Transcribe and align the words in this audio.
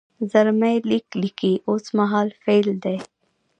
زلمی 0.31 0.75
لیک 0.89 1.07
لیکي 1.21 1.53
اوس 1.67 1.85
مهال 1.97 2.27
فعل 2.41 2.67
دی. 2.83 2.97